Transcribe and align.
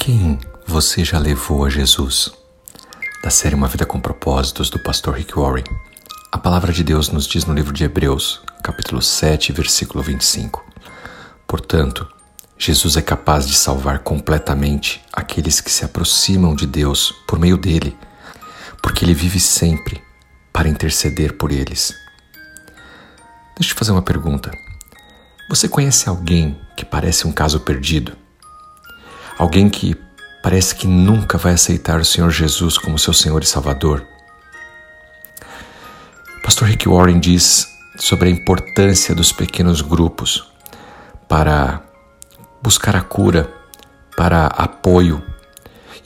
Quem 0.00 0.38
você 0.66 1.04
já 1.04 1.18
levou 1.18 1.62
a 1.62 1.68
Jesus? 1.68 2.32
Da 3.22 3.28
série 3.28 3.54
Uma 3.54 3.68
Vida 3.68 3.84
com 3.84 4.00
Propósitos, 4.00 4.70
do 4.70 4.78
pastor 4.78 5.14
Rick 5.14 5.38
Warren. 5.38 5.64
A 6.32 6.38
palavra 6.38 6.72
de 6.72 6.82
Deus 6.82 7.10
nos 7.10 7.26
diz 7.26 7.44
no 7.44 7.52
livro 7.52 7.70
de 7.70 7.84
Hebreus, 7.84 8.40
capítulo 8.62 9.02
7, 9.02 9.52
versículo 9.52 10.02
25. 10.02 10.64
Portanto, 11.46 12.08
Jesus 12.56 12.96
é 12.96 13.02
capaz 13.02 13.46
de 13.46 13.52
salvar 13.52 13.98
completamente 13.98 15.04
aqueles 15.12 15.60
que 15.60 15.70
se 15.70 15.84
aproximam 15.84 16.54
de 16.54 16.66
Deus 16.66 17.12
por 17.28 17.38
meio 17.38 17.58
dele, 17.58 17.94
porque 18.82 19.04
ele 19.04 19.12
vive 19.12 19.38
sempre 19.38 20.02
para 20.50 20.66
interceder 20.66 21.36
por 21.36 21.52
eles. 21.52 21.92
Deixa 23.54 23.72
eu 23.72 23.74
te 23.74 23.74
fazer 23.74 23.92
uma 23.92 24.00
pergunta. 24.00 24.50
Você 25.50 25.68
conhece 25.68 26.08
alguém 26.08 26.58
que 26.74 26.86
parece 26.86 27.26
um 27.26 27.32
caso 27.32 27.60
perdido? 27.60 28.16
Alguém 29.40 29.70
que 29.70 29.96
parece 30.42 30.74
que 30.74 30.86
nunca 30.86 31.38
vai 31.38 31.54
aceitar 31.54 31.98
o 31.98 32.04
Senhor 32.04 32.30
Jesus 32.30 32.76
como 32.76 32.98
seu 32.98 33.14
Senhor 33.14 33.42
e 33.42 33.46
Salvador? 33.46 34.06
Pastor 36.42 36.68
Rick 36.68 36.86
Warren 36.86 37.18
diz 37.18 37.66
sobre 37.96 38.28
a 38.28 38.30
importância 38.30 39.14
dos 39.14 39.32
pequenos 39.32 39.80
grupos 39.80 40.46
para 41.26 41.82
buscar 42.62 42.94
a 42.94 43.00
cura, 43.00 43.50
para 44.14 44.44
apoio. 44.48 45.22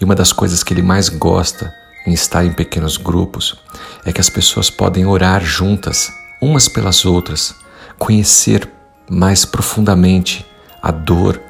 E 0.00 0.04
uma 0.04 0.14
das 0.14 0.32
coisas 0.32 0.62
que 0.62 0.72
ele 0.72 0.82
mais 0.82 1.08
gosta 1.08 1.74
em 2.06 2.12
estar 2.12 2.44
em 2.44 2.52
pequenos 2.52 2.96
grupos 2.96 3.56
é 4.04 4.12
que 4.12 4.20
as 4.20 4.30
pessoas 4.30 4.70
podem 4.70 5.06
orar 5.06 5.44
juntas, 5.44 6.08
umas 6.40 6.68
pelas 6.68 7.04
outras, 7.04 7.52
conhecer 7.98 8.70
mais 9.10 9.44
profundamente 9.44 10.46
a 10.80 10.92
dor, 10.92 11.42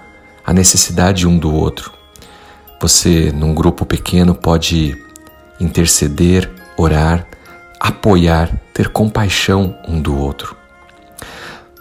a 0.45 0.53
necessidade 0.53 1.27
um 1.27 1.39
do 1.39 1.53
outro. 1.53 1.93
Você, 2.81 3.33
num 3.33 3.55
grupo 3.55 3.87
pequeno, 3.87 4.35
pode 4.35 4.97
interceder, 5.59 6.51
orar, 6.77 7.27
apoiar, 7.81 8.51
ter 8.73 8.89
compaixão 8.89 9.77
um 9.89 10.01
do 10.01 10.17
outro. 10.17 10.57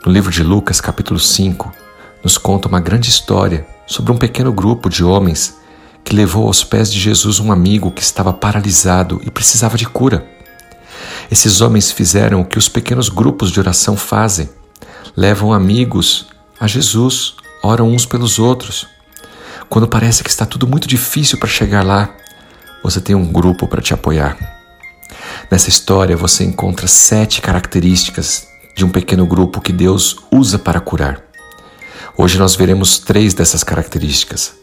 No 0.06 0.12
livro 0.12 0.32
de 0.32 0.44
Lucas, 0.44 0.80
capítulo 0.80 1.20
5, 1.20 1.72
nos 2.24 2.38
conta 2.38 2.68
uma 2.68 2.80
grande 2.80 3.10
história 3.10 3.66
sobre 3.86 4.12
um 4.12 4.18
pequeno 4.18 4.52
grupo 4.54 4.90
de 4.90 5.04
homens 5.04 5.58
que 6.04 6.16
levou 6.16 6.48
aos 6.48 6.64
pés 6.64 6.92
de 6.92 7.00
Jesus 7.00 7.40
um 7.40 7.52
amigo 7.52 7.92
que 7.92 8.02
estava 8.02 8.34
paralisado 8.34 9.22
e 9.26 9.32
precisava 9.32 9.78
de 9.78 9.86
cura. 9.86 10.26
Esses 11.32 11.62
homens 11.62 11.92
fizeram 11.92 12.42
o 12.42 12.46
que 12.46 12.58
os 12.58 12.70
pequenos 12.70 13.10
grupos 13.10 13.52
de 13.52 13.60
oração 13.60 13.98
fazem 13.98 14.50
levam 15.16 15.54
amigos 15.54 16.28
a 16.60 16.68
Jesus, 16.68 17.36
oram 17.64 17.90
uns 17.90 18.06
pelos 18.06 18.38
outros. 18.38 18.86
Quando 19.70 19.88
parece 19.88 20.22
que 20.24 20.30
está 20.30 20.46
tudo 20.46 20.68
muito 20.68 20.88
difícil 20.88 21.40
para 21.40 21.48
chegar 21.48 21.84
lá, 21.84 22.14
você 22.84 23.00
tem 23.00 23.16
um 23.16 23.32
grupo 23.32 23.66
para 23.66 23.82
te 23.82 23.94
apoiar. 23.94 24.38
Nessa 25.50 25.70
história 25.70 26.18
você 26.18 26.44
encontra 26.44 26.86
sete 26.88 27.42
características 27.42 28.46
de 28.76 28.84
um 28.84 28.90
pequeno 28.90 29.26
grupo 29.26 29.62
que 29.62 29.72
Deus 29.72 30.18
usa 30.30 30.60
para 30.60 30.82
curar. 30.82 31.24
Hoje 32.18 32.38
nós 32.38 32.56
veremos 32.56 33.00
três 33.00 33.34
dessas 33.34 33.64
características 33.64 34.54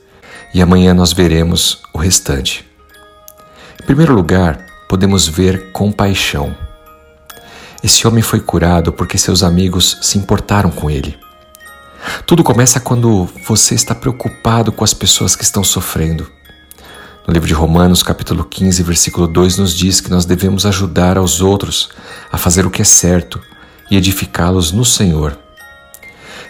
e 0.53 0.61
amanhã 0.61 0.93
nós 0.93 1.13
veremos 1.13 1.81
o 1.95 1.99
restante. 1.99 2.69
Em 3.83 3.87
primeiro 3.87 4.15
lugar, 4.15 4.67
podemos 4.89 5.27
ver 5.27 5.73
compaixão. 5.73 6.55
Esse 7.83 8.07
homem 8.07 8.23
foi 8.23 8.41
curado 8.41 8.93
porque 8.93 9.17
seus 9.17 9.43
amigos 9.43 9.99
se 10.03 10.19
importaram 10.19 10.71
com 10.71 10.91
ele. 10.91 11.19
Tudo 12.27 12.45
começa 12.45 12.81
quando 12.81 13.29
você 13.47 13.75
está 13.75 13.95
preocupado 13.95 14.73
com 14.73 14.85
as 14.85 14.95
pessoas 14.95 15.35
que 15.37 15.45
estão 15.45 15.63
sofrendo. 15.63 16.31
No 17.27 17.33
livro 17.33 17.47
de 17.47 17.55
Romanos, 17.55 18.03
capítulo 18.03 18.45
15, 18.45 18.83
versículo 18.83 19.27
2, 19.27 19.59
nos 19.59 19.75
diz 19.77 20.01
que 20.01 20.11
nós 20.11 20.25
devemos 20.25 20.67
ajudar 20.67 21.19
aos 21.19 21.41
outros 21.41 21.91
a 22.33 22.39
fazer 22.39 22.67
o 22.67 22.71
que 22.71 22.83
é 22.83 22.85
certo 22.85 23.41
e 23.91 23.97
edificá-los 23.97 24.73
no 24.73 24.85
Senhor. 24.85 25.39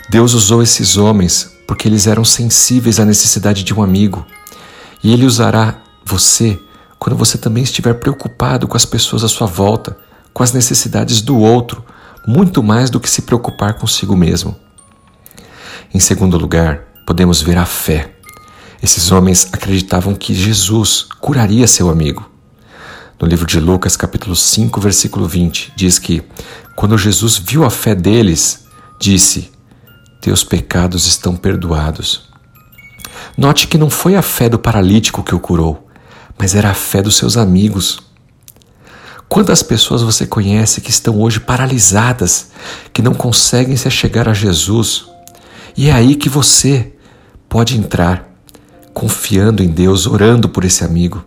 Deus 0.08 0.34
usou 0.34 0.62
esses 0.62 0.97
homens 0.97 1.56
porque 1.66 1.86
eles 1.86 2.06
eram 2.06 2.24
sensíveis 2.24 2.98
à 2.98 3.04
necessidade 3.04 3.62
de 3.62 3.72
um 3.72 3.82
amigo, 3.82 4.26
e 5.04 5.12
Ele 5.12 5.24
usará 5.24 5.78
você 6.04 6.58
quando 6.98 7.16
você 7.16 7.38
também 7.38 7.62
estiver 7.62 7.94
preocupado 7.94 8.66
com 8.66 8.76
as 8.76 8.84
pessoas 8.84 9.22
à 9.22 9.28
sua 9.28 9.47
volta 9.47 9.97
com 10.32 10.42
as 10.42 10.53
necessidades 10.53 11.22
do 11.22 11.38
outro, 11.38 11.84
muito 12.26 12.62
mais 12.62 12.91
do 12.91 13.00
que 13.00 13.10
se 13.10 13.22
preocupar 13.22 13.74
consigo 13.74 14.16
mesmo. 14.16 14.56
Em 15.92 15.98
segundo 15.98 16.38
lugar, 16.38 16.84
podemos 17.04 17.42
ver 17.42 17.58
a 17.58 17.66
fé. 17.66 18.12
Esses 18.80 19.10
homens 19.10 19.48
acreditavam 19.52 20.14
que 20.14 20.32
Jesus 20.32 21.02
curaria 21.20 21.66
seu 21.66 21.90
amigo. 21.90 22.30
No 23.20 23.26
livro 23.26 23.44
de 23.44 23.58
Lucas, 23.58 23.96
capítulo 23.96 24.36
5, 24.36 24.80
versículo 24.80 25.26
20, 25.26 25.72
diz 25.74 25.98
que 25.98 26.22
quando 26.76 26.96
Jesus 26.96 27.38
viu 27.38 27.64
a 27.64 27.70
fé 27.70 27.92
deles, 27.92 28.66
disse: 29.00 29.50
Teus 30.20 30.44
pecados 30.44 31.08
estão 31.08 31.34
perdoados. 31.34 32.30
Note 33.36 33.66
que 33.66 33.76
não 33.76 33.90
foi 33.90 34.14
a 34.14 34.22
fé 34.22 34.48
do 34.48 34.60
paralítico 34.60 35.24
que 35.24 35.34
o 35.34 35.40
curou, 35.40 35.88
mas 36.38 36.54
era 36.54 36.70
a 36.70 36.74
fé 36.74 37.02
dos 37.02 37.16
seus 37.16 37.36
amigos. 37.36 37.98
Quantas 39.28 39.60
pessoas 39.60 40.02
você 40.02 40.24
conhece 40.24 40.80
que 40.80 40.90
estão 40.90 41.20
hoje 41.20 41.40
paralisadas, 41.40 42.52
que 42.92 43.02
não 43.02 43.12
conseguem 43.12 43.76
se 43.76 43.90
chegar 43.90 44.28
a 44.28 44.32
Jesus? 44.32 45.09
E 45.76 45.88
é 45.88 45.92
aí 45.92 46.14
que 46.14 46.28
você 46.28 46.92
pode 47.48 47.76
entrar, 47.76 48.28
confiando 48.92 49.62
em 49.62 49.69
Deus, 49.69 50.06
orando 50.06 50.48
por 50.48 50.64
esse 50.64 50.84
amigo. 50.84 51.25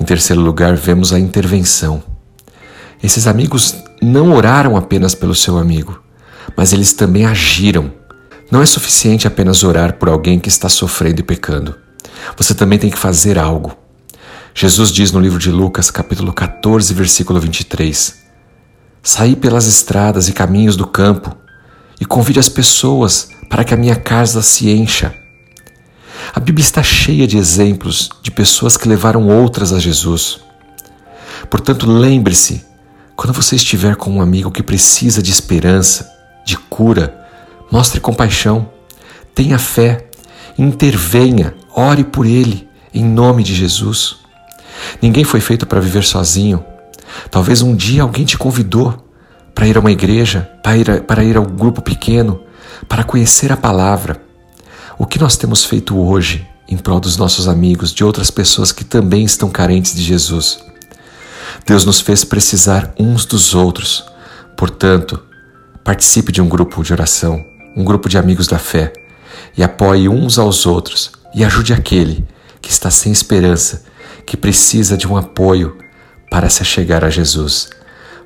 Em 0.00 0.04
terceiro 0.04 0.40
lugar, 0.40 0.76
vemos 0.76 1.12
a 1.12 1.18
intervenção. 1.18 2.02
Esses 3.02 3.26
amigos 3.26 3.76
não 4.02 4.32
oraram 4.32 4.76
apenas 4.76 5.14
pelo 5.14 5.34
seu 5.34 5.58
amigo, 5.58 6.02
mas 6.56 6.72
eles 6.72 6.92
também 6.92 7.24
agiram. 7.24 7.92
Não 8.50 8.60
é 8.62 8.66
suficiente 8.66 9.26
apenas 9.26 9.62
orar 9.62 9.94
por 9.94 10.08
alguém 10.08 10.38
que 10.38 10.48
está 10.48 10.68
sofrendo 10.68 11.20
e 11.20 11.24
pecando. 11.24 11.76
Você 12.36 12.54
também 12.54 12.78
tem 12.78 12.90
que 12.90 12.98
fazer 12.98 13.38
algo. 13.38 13.76
Jesus 14.54 14.90
diz 14.90 15.12
no 15.12 15.20
livro 15.20 15.38
de 15.38 15.50
Lucas, 15.50 15.90
capítulo 15.90 16.32
14, 16.32 16.92
versículo 16.92 17.38
23: 17.38 18.20
Saí 19.02 19.36
pelas 19.36 19.66
estradas 19.66 20.28
e 20.28 20.32
caminhos 20.32 20.76
do 20.76 20.86
campo 20.86 21.34
e 22.00 22.04
convide 22.06 22.40
as 22.40 22.48
pessoas 22.48 23.30
para 23.48 23.62
que 23.62 23.74
a 23.74 23.76
minha 23.76 23.94
casa 23.94 24.40
se 24.42 24.70
encha. 24.70 25.14
A 26.32 26.40
Bíblia 26.40 26.64
está 26.64 26.82
cheia 26.82 27.26
de 27.26 27.36
exemplos 27.36 28.10
de 28.22 28.30
pessoas 28.30 28.76
que 28.76 28.88
levaram 28.88 29.28
outras 29.28 29.72
a 29.72 29.78
Jesus. 29.78 30.40
Portanto, 31.50 31.90
lembre-se, 31.90 32.64
quando 33.16 33.34
você 33.34 33.56
estiver 33.56 33.96
com 33.96 34.10
um 34.10 34.22
amigo 34.22 34.50
que 34.50 34.62
precisa 34.62 35.22
de 35.22 35.30
esperança, 35.30 36.10
de 36.44 36.56
cura, 36.56 37.14
mostre 37.70 38.00
compaixão, 38.00 38.70
tenha 39.34 39.58
fé, 39.58 40.06
intervenha, 40.56 41.54
ore 41.74 42.04
por 42.04 42.24
ele, 42.24 42.68
em 42.94 43.04
nome 43.04 43.42
de 43.42 43.54
Jesus. 43.54 44.16
Ninguém 45.02 45.24
foi 45.24 45.40
feito 45.40 45.66
para 45.66 45.80
viver 45.80 46.04
sozinho. 46.04 46.64
Talvez 47.30 47.60
um 47.60 47.74
dia 47.74 48.02
alguém 48.02 48.24
te 48.24 48.38
convidou 48.38 49.09
para 49.54 49.66
ir 49.66 49.76
a 49.76 49.80
uma 49.80 49.90
igreja, 49.92 50.50
para 50.62 50.76
ir, 50.76 50.90
a, 50.90 51.00
para 51.00 51.24
ir 51.24 51.36
a 51.36 51.40
um 51.40 51.46
grupo 51.46 51.82
pequeno, 51.82 52.40
para 52.88 53.04
conhecer 53.04 53.52
a 53.52 53.56
palavra. 53.56 54.20
O 54.98 55.06
que 55.06 55.18
nós 55.18 55.36
temos 55.36 55.64
feito 55.64 55.98
hoje 55.98 56.46
em 56.68 56.76
prol 56.76 57.00
dos 57.00 57.16
nossos 57.16 57.48
amigos, 57.48 57.92
de 57.92 58.04
outras 58.04 58.30
pessoas 58.30 58.72
que 58.72 58.84
também 58.84 59.24
estão 59.24 59.50
carentes 59.50 59.94
de 59.94 60.02
Jesus? 60.02 60.60
Deus 61.66 61.84
nos 61.84 62.00
fez 62.00 62.24
precisar 62.24 62.94
uns 62.98 63.24
dos 63.24 63.54
outros. 63.54 64.04
Portanto, 64.56 65.22
participe 65.82 66.32
de 66.32 66.40
um 66.40 66.48
grupo 66.48 66.82
de 66.82 66.92
oração, 66.92 67.44
um 67.76 67.84
grupo 67.84 68.08
de 68.08 68.18
amigos 68.18 68.46
da 68.46 68.58
fé, 68.58 68.92
e 69.56 69.62
apoie 69.62 70.08
uns 70.08 70.38
aos 70.38 70.66
outros 70.66 71.10
e 71.34 71.44
ajude 71.44 71.72
aquele 71.72 72.26
que 72.60 72.70
está 72.70 72.90
sem 72.90 73.10
esperança 73.12 73.84
que 74.26 74.36
precisa 74.36 74.96
de 74.96 75.08
um 75.08 75.16
apoio 75.16 75.76
para 76.30 76.48
se 76.48 76.64
chegar 76.64 77.04
a 77.04 77.10
Jesus. 77.10 77.70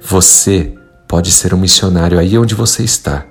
Você 0.03 0.75
pode 1.15 1.31
ser 1.31 1.55
um 1.55 1.59
missionário 1.59 2.19
aí 2.19 2.37
onde 2.37 2.57
você 2.57 2.83
está, 2.83 3.25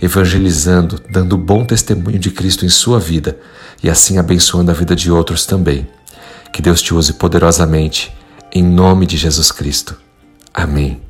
evangelizando, 0.00 0.98
dando 1.10 1.36
bom 1.36 1.66
testemunho 1.66 2.18
de 2.18 2.30
Cristo 2.30 2.64
em 2.64 2.70
sua 2.70 2.98
vida 2.98 3.38
e 3.82 3.90
assim 3.90 4.16
abençoando 4.16 4.70
a 4.70 4.74
vida 4.74 4.96
de 4.96 5.12
outros 5.12 5.44
também. 5.44 5.86
Que 6.50 6.62
Deus 6.62 6.80
te 6.80 6.94
use 6.94 7.12
poderosamente, 7.12 8.10
em 8.50 8.64
nome 8.64 9.04
de 9.04 9.18
Jesus 9.18 9.52
Cristo. 9.52 9.98
Amém. 10.54 11.05